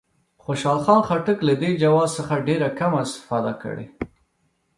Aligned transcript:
خوشحال 0.43 0.79
خان 0.85 1.01
خټک 1.07 1.37
له 1.47 1.53
دې 1.61 1.71
جواز 1.83 2.09
څخه 2.17 2.43
ډېره 2.47 2.69
کمه 2.79 2.99
استفاده 3.05 3.53
کړې. 3.63 3.85